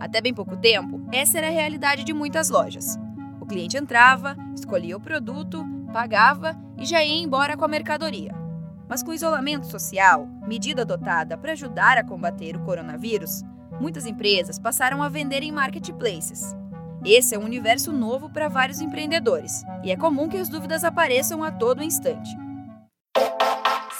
Até 0.00 0.20
bem 0.20 0.32
pouco 0.32 0.56
tempo, 0.56 1.00
essa 1.12 1.38
era 1.38 1.48
a 1.48 1.50
realidade 1.50 2.04
de 2.04 2.12
muitas 2.12 2.50
lojas. 2.50 2.96
O 3.40 3.46
cliente 3.46 3.76
entrava, 3.76 4.36
escolhia 4.54 4.96
o 4.96 5.00
produto, 5.00 5.64
pagava 5.92 6.56
e 6.76 6.84
já 6.84 7.02
ia 7.02 7.22
embora 7.22 7.56
com 7.56 7.64
a 7.64 7.68
mercadoria. 7.68 8.32
Mas 8.88 9.02
com 9.02 9.10
o 9.10 9.14
isolamento 9.14 9.66
social, 9.66 10.26
medida 10.46 10.82
adotada 10.82 11.36
para 11.36 11.52
ajudar 11.52 11.98
a 11.98 12.04
combater 12.04 12.56
o 12.56 12.64
coronavírus, 12.64 13.42
muitas 13.80 14.06
empresas 14.06 14.58
passaram 14.58 15.02
a 15.02 15.08
vender 15.08 15.42
em 15.42 15.52
marketplaces. 15.52 16.54
Esse 17.04 17.34
é 17.34 17.38
um 17.38 17.44
universo 17.44 17.92
novo 17.92 18.30
para 18.30 18.48
vários 18.48 18.80
empreendedores 18.80 19.62
e 19.84 19.90
é 19.90 19.96
comum 19.96 20.28
que 20.28 20.36
as 20.36 20.48
dúvidas 20.48 20.84
apareçam 20.84 21.42
a 21.42 21.50
todo 21.50 21.82
instante. 21.82 22.30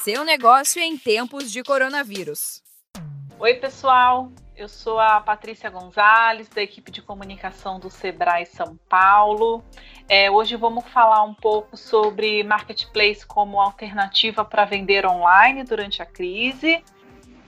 Seu 0.02 0.24
negócio 0.24 0.80
em 0.80 0.96
tempos 0.96 1.50
de 1.50 1.62
coronavírus. 1.62 2.62
Oi, 3.40 3.54
pessoal. 3.54 4.32
Eu 4.56 4.68
sou 4.68 4.98
a 4.98 5.20
Patrícia 5.20 5.70
Gonzalez, 5.70 6.48
da 6.48 6.60
equipe 6.60 6.90
de 6.90 7.00
comunicação 7.00 7.78
do 7.78 7.88
Sebrae 7.88 8.44
São 8.44 8.76
Paulo. 8.88 9.62
É, 10.08 10.28
hoje 10.28 10.56
vamos 10.56 10.84
falar 10.86 11.22
um 11.22 11.34
pouco 11.34 11.76
sobre 11.76 12.42
marketplace 12.42 13.24
como 13.24 13.60
alternativa 13.60 14.44
para 14.44 14.64
vender 14.64 15.06
online 15.06 15.62
durante 15.62 16.02
a 16.02 16.06
crise. 16.06 16.82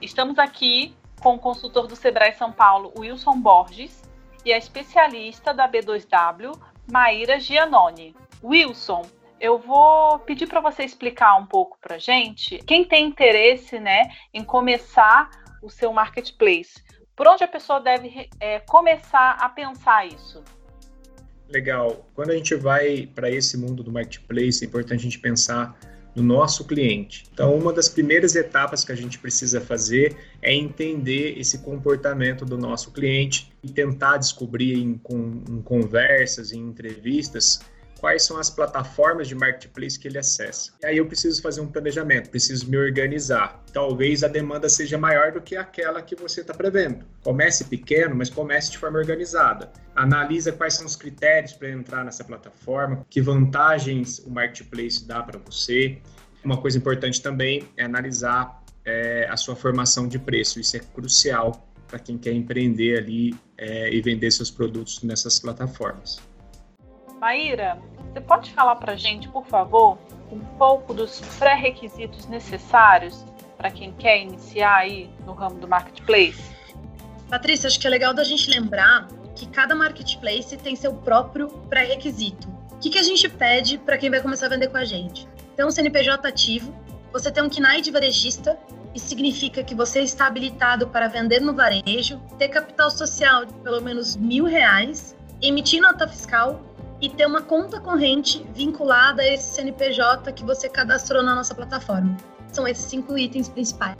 Estamos 0.00 0.38
aqui 0.38 0.94
com 1.20 1.34
o 1.34 1.38
consultor 1.40 1.88
do 1.88 1.96
Sebrae 1.96 2.34
São 2.34 2.52
Paulo, 2.52 2.94
Wilson 2.96 3.40
Borges, 3.40 4.08
e 4.44 4.52
a 4.52 4.58
especialista 4.58 5.52
da 5.52 5.68
B2W, 5.68 6.56
Maíra 6.88 7.40
Giannone. 7.40 8.14
Wilson, 8.44 9.02
eu 9.40 9.58
vou 9.58 10.20
pedir 10.20 10.46
para 10.46 10.60
você 10.60 10.84
explicar 10.84 11.34
um 11.34 11.46
pouco 11.46 11.76
para 11.80 11.98
gente, 11.98 12.58
quem 12.58 12.84
tem 12.84 13.06
interesse 13.06 13.80
né, 13.80 14.12
em 14.32 14.44
começar 14.44 15.28
o 15.62 15.70
seu 15.70 15.92
marketplace, 15.92 16.82
por 17.14 17.28
onde 17.28 17.44
a 17.44 17.48
pessoa 17.48 17.80
deve 17.80 18.28
é, 18.40 18.60
começar 18.60 19.32
a 19.32 19.48
pensar 19.48 20.06
isso? 20.06 20.42
Legal. 21.48 22.06
Quando 22.14 22.30
a 22.30 22.36
gente 22.36 22.54
vai 22.54 23.06
para 23.06 23.30
esse 23.30 23.56
mundo 23.58 23.82
do 23.82 23.92
marketplace, 23.92 24.64
é 24.64 24.68
importante 24.68 25.00
a 25.00 25.02
gente 25.02 25.18
pensar 25.18 25.78
no 26.14 26.22
nosso 26.22 26.64
cliente. 26.64 27.24
Então, 27.32 27.54
uma 27.54 27.72
das 27.72 27.88
primeiras 27.88 28.34
etapas 28.34 28.84
que 28.84 28.92
a 28.92 28.94
gente 28.94 29.18
precisa 29.18 29.60
fazer 29.60 30.16
é 30.42 30.54
entender 30.54 31.38
esse 31.38 31.58
comportamento 31.58 32.44
do 32.44 32.56
nosso 32.56 32.92
cliente 32.92 33.52
e 33.62 33.68
tentar 33.70 34.16
descobrir 34.16 34.74
em, 34.74 35.00
em 35.48 35.62
conversas, 35.62 36.52
em 36.52 36.60
entrevistas, 36.60 37.60
quais 38.00 38.24
são 38.24 38.38
as 38.38 38.48
plataformas 38.48 39.28
de 39.28 39.34
marketplace 39.34 39.98
que 39.98 40.08
ele 40.08 40.16
acessa. 40.16 40.72
E 40.82 40.86
aí 40.86 40.96
eu 40.96 41.06
preciso 41.06 41.42
fazer 41.42 41.60
um 41.60 41.66
planejamento, 41.66 42.30
preciso 42.30 42.68
me 42.68 42.78
organizar. 42.78 43.62
Talvez 43.72 44.24
a 44.24 44.28
demanda 44.28 44.70
seja 44.70 44.96
maior 44.96 45.32
do 45.32 45.40
que 45.40 45.54
aquela 45.54 46.00
que 46.00 46.16
você 46.16 46.40
está 46.40 46.54
prevendo. 46.54 47.04
Comece 47.22 47.64
pequeno, 47.64 48.16
mas 48.16 48.30
comece 48.30 48.70
de 48.70 48.78
forma 48.78 48.98
organizada. 48.98 49.70
Analisa 49.94 50.50
quais 50.50 50.74
são 50.74 50.86
os 50.86 50.96
critérios 50.96 51.52
para 51.52 51.68
entrar 51.68 52.02
nessa 52.02 52.24
plataforma, 52.24 53.04
que 53.10 53.20
vantagens 53.20 54.18
o 54.20 54.30
marketplace 54.30 55.06
dá 55.06 55.22
para 55.22 55.38
você. 55.38 55.98
Uma 56.42 56.56
coisa 56.56 56.78
importante 56.78 57.20
também 57.20 57.68
é 57.76 57.84
analisar 57.84 58.64
é, 58.82 59.28
a 59.28 59.36
sua 59.36 59.54
formação 59.54 60.08
de 60.08 60.18
preço. 60.18 60.58
Isso 60.58 60.74
é 60.74 60.80
crucial 60.80 61.68
para 61.86 61.98
quem 61.98 62.16
quer 62.16 62.32
empreender 62.32 62.96
ali 62.96 63.34
é, 63.58 63.92
e 63.92 64.00
vender 64.00 64.30
seus 64.30 64.50
produtos 64.50 65.02
nessas 65.02 65.38
plataformas. 65.38 66.29
Maíra, 67.20 67.78
você 68.10 68.18
pode 68.18 68.50
falar 68.52 68.76
para 68.76 68.94
a 68.94 68.96
gente, 68.96 69.28
por 69.28 69.44
favor, 69.44 69.98
um 70.32 70.38
pouco 70.56 70.94
dos 70.94 71.20
pré-requisitos 71.38 72.26
necessários 72.26 73.26
para 73.58 73.70
quem 73.70 73.92
quer 73.92 74.22
iniciar 74.22 74.76
aí 74.76 75.10
no 75.26 75.34
ramo 75.34 75.56
do 75.56 75.68
marketplace? 75.68 76.42
Patrícia, 77.28 77.66
acho 77.66 77.78
que 77.78 77.86
é 77.86 77.90
legal 77.90 78.14
da 78.14 78.24
gente 78.24 78.48
lembrar 78.48 79.06
que 79.36 79.46
cada 79.46 79.74
marketplace 79.74 80.56
tem 80.56 80.74
seu 80.74 80.94
próprio 80.94 81.48
pré-requisito. 81.68 82.48
O 82.72 82.78
que, 82.78 82.88
que 82.88 82.98
a 82.98 83.02
gente 83.02 83.28
pede 83.28 83.76
para 83.76 83.98
quem 83.98 84.08
vai 84.08 84.22
começar 84.22 84.46
a 84.46 84.48
vender 84.48 84.68
com 84.68 84.78
a 84.78 84.84
gente? 84.86 85.28
Então, 85.52 85.68
um 85.68 85.70
CNPJ 85.70 86.26
ativo, 86.26 86.74
você 87.12 87.30
tem 87.30 87.42
um 87.42 87.50
KNAI 87.50 87.82
de 87.82 87.90
varejista, 87.90 88.58
isso 88.94 89.08
significa 89.08 89.62
que 89.62 89.74
você 89.74 90.00
está 90.00 90.26
habilitado 90.26 90.88
para 90.88 91.06
vender 91.06 91.40
no 91.40 91.52
varejo, 91.54 92.18
ter 92.38 92.48
capital 92.48 92.90
social 92.90 93.44
de 93.44 93.52
pelo 93.56 93.82
menos 93.82 94.16
mil 94.16 94.46
reais, 94.46 95.14
emitir 95.42 95.82
nota 95.82 96.08
fiscal 96.08 96.62
e 97.00 97.08
ter 97.08 97.26
uma 97.26 97.42
conta 97.42 97.80
corrente 97.80 98.46
vinculada 98.54 99.22
a 99.22 99.26
esse 99.26 99.54
CNPJ 99.54 100.32
que 100.32 100.44
você 100.44 100.68
cadastrou 100.68 101.22
na 101.22 101.34
nossa 101.34 101.54
plataforma. 101.54 102.16
São 102.52 102.66
esses 102.66 102.84
cinco 102.84 103.16
itens 103.16 103.48
principais. 103.48 103.96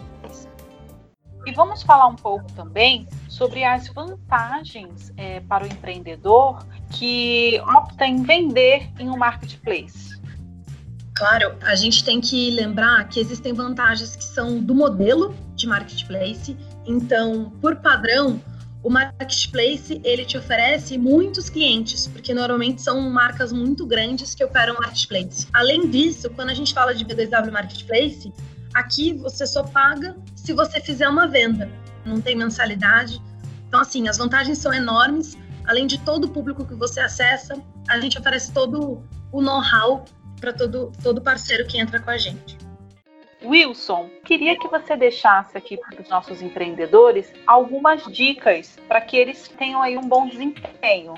E 1.47 1.53
vamos 1.53 1.83
falar 1.83 2.07
um 2.07 2.17
pouco 2.17 2.53
também 2.53 3.09
sobre 3.29 3.65
as 3.65 3.89
vantagens 3.89 5.11
é, 5.17 5.41
para 5.41 5.65
o 5.65 5.67
empreendedor 5.67 6.63
que 6.91 7.59
opta 7.77 8.07
em 8.07 8.23
vender 8.23 8.91
em 8.99 9.09
um 9.09 9.17
marketplace. 9.17 10.21
Claro, 11.15 11.55
a 11.63 11.75
gente 11.75 12.05
tem 12.05 12.21
que 12.21 12.51
lembrar 12.51 13.09
que 13.09 13.21
existem 13.21 13.53
vantagens 13.53 14.17
que 14.17 14.25
são 14.25 14.59
do 14.59 14.75
modelo 14.75 15.35
de 15.55 15.67
marketplace. 15.67 16.57
Então, 16.87 17.51
por 17.61 17.77
padrão, 17.77 18.41
o 18.83 18.89
marketplace 18.89 20.01
ele 20.03 20.25
te 20.25 20.39
oferece 20.39 20.97
muitos 20.97 21.51
clientes, 21.51 22.07
porque 22.07 22.33
normalmente 22.33 22.81
são 22.81 23.01
marcas 23.11 23.53
muito 23.53 23.87
grandes 23.87 24.35
que 24.35 24.43
operam 24.43 24.75
marketplace. 24.75 25.47
Além 25.53 25.89
disso, 25.89 26.31
quando 26.31 26.51
a 26.51 26.55
gente 26.55 26.73
fala 26.73 26.95
de 26.95 27.05
B2W 27.05 27.51
Marketplace, 27.51 28.33
aqui 28.73 29.13
você 29.13 29.47
só 29.47 29.63
paga 29.65 30.17
se 30.35 30.53
você 30.53 30.81
fizer 30.81 31.09
uma 31.09 31.27
venda, 31.27 31.71
não 32.05 32.21
tem 32.21 32.35
mensalidade. 32.35 33.21
Então, 33.69 33.81
assim, 33.81 34.09
as 34.09 34.17
vantagens 34.17 34.59
são 34.59 34.73
enormes. 34.73 35.37
Além 35.67 35.87
de 35.87 35.99
todo 35.99 36.25
o 36.25 36.29
público 36.31 36.65
que 36.65 36.75
você 36.75 37.01
acessa, 37.01 37.55
a 37.89 38.01
gente 38.01 38.19
oferece 38.19 38.51
todo 38.53 39.05
o 39.31 39.43
know-how 39.43 40.05
para 40.41 40.53
todo, 40.53 40.91
todo 41.03 41.21
parceiro 41.21 41.67
que 41.67 41.79
entra 41.79 42.01
com 42.01 42.11
a 42.11 42.17
gente. 42.17 42.57
Wilson, 43.43 44.11
queria 44.25 44.59
que 44.59 44.69
você 44.69 44.97
deixasse 44.97 45.57
aqui 45.57 45.77
para 45.77 46.03
os 46.03 46.09
nossos 46.09 46.43
empreendedores 46.43 47.33
algumas 47.47 48.05
dicas 48.05 48.77
para 48.87 49.01
que 49.01 49.17
eles 49.17 49.49
tenham 49.59 49.81
aí 49.81 49.97
um 49.97 50.07
bom 50.07 50.29
desempenho. 50.29 51.15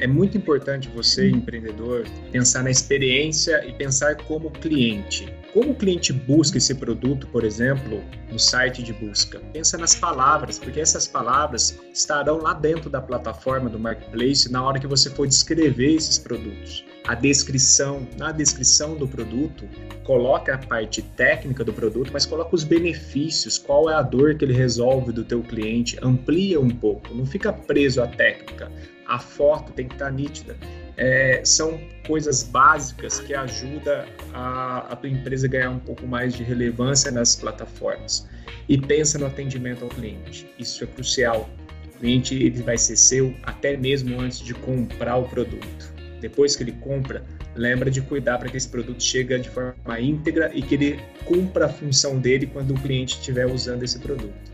É 0.00 0.06
muito 0.06 0.36
importante 0.36 0.88
você, 0.88 1.28
empreendedor, 1.28 2.06
pensar 2.30 2.62
na 2.62 2.70
experiência 2.70 3.64
e 3.66 3.72
pensar 3.72 4.16
como 4.16 4.50
cliente. 4.50 5.32
Como 5.52 5.72
o 5.72 5.74
cliente 5.74 6.12
busca 6.12 6.58
esse 6.58 6.74
produto, 6.74 7.26
por 7.26 7.44
exemplo, 7.44 8.02
no 8.30 8.38
site 8.38 8.82
de 8.82 8.92
busca? 8.92 9.40
Pensa 9.52 9.76
nas 9.76 9.94
palavras, 9.94 10.58
porque 10.58 10.80
essas 10.80 11.08
palavras 11.08 11.78
estarão 11.92 12.38
lá 12.38 12.54
dentro 12.54 12.88
da 12.88 13.02
plataforma 13.02 13.68
do 13.68 13.78
marketplace 13.78 14.50
na 14.50 14.62
hora 14.62 14.78
que 14.78 14.86
você 14.86 15.10
for 15.10 15.26
descrever 15.26 15.96
esses 15.96 16.18
produtos 16.18 16.84
a 17.10 17.14
descrição, 17.16 18.06
na 18.16 18.30
descrição 18.30 18.94
do 18.94 19.08
produto, 19.08 19.68
coloca 20.04 20.54
a 20.54 20.58
parte 20.58 21.02
técnica 21.02 21.64
do 21.64 21.72
produto, 21.72 22.12
mas 22.12 22.24
coloca 22.24 22.54
os 22.54 22.62
benefícios, 22.62 23.58
qual 23.58 23.90
é 23.90 23.94
a 23.94 24.00
dor 24.00 24.36
que 24.36 24.44
ele 24.44 24.52
resolve 24.52 25.10
do 25.10 25.24
teu 25.24 25.42
cliente, 25.42 25.98
amplia 26.00 26.60
um 26.60 26.70
pouco, 26.70 27.12
não 27.12 27.26
fica 27.26 27.52
preso 27.52 28.00
à 28.00 28.06
técnica. 28.06 28.70
A 29.08 29.18
foto 29.18 29.72
tem 29.72 29.88
que 29.88 29.94
estar 29.94 30.12
nítida. 30.12 30.56
É, 30.96 31.40
são 31.44 31.80
coisas 32.06 32.44
básicas 32.44 33.18
que 33.18 33.34
ajudam 33.34 34.04
a, 34.32 34.92
a 34.92 34.94
tua 34.94 35.10
empresa 35.10 35.48
a 35.48 35.50
ganhar 35.50 35.70
um 35.70 35.80
pouco 35.80 36.06
mais 36.06 36.32
de 36.32 36.44
relevância 36.44 37.10
nas 37.10 37.34
plataformas. 37.34 38.24
E 38.68 38.78
pensa 38.78 39.18
no 39.18 39.26
atendimento 39.26 39.82
ao 39.82 39.88
cliente. 39.90 40.48
Isso 40.60 40.84
é 40.84 40.86
crucial. 40.86 41.50
O 41.86 41.98
cliente 41.98 42.36
ele 42.36 42.62
vai 42.62 42.78
ser 42.78 42.96
seu 42.96 43.34
até 43.42 43.76
mesmo 43.76 44.20
antes 44.20 44.38
de 44.38 44.54
comprar 44.54 45.16
o 45.16 45.24
produto 45.24 45.98
depois 46.20 46.54
que 46.54 46.62
ele 46.62 46.72
compra, 46.72 47.24
lembra 47.54 47.90
de 47.90 48.00
cuidar 48.00 48.38
para 48.38 48.48
que 48.48 48.56
esse 48.56 48.68
produto 48.68 49.02
chegue 49.02 49.38
de 49.38 49.48
forma 49.48 50.00
íntegra 50.00 50.50
e 50.54 50.62
que 50.62 50.74
ele 50.74 51.00
cumpra 51.24 51.66
a 51.66 51.68
função 51.68 52.18
dele 52.18 52.46
quando 52.46 52.72
o 52.72 52.80
cliente 52.80 53.18
estiver 53.18 53.46
usando 53.46 53.82
esse 53.82 53.98
produto. 53.98 54.50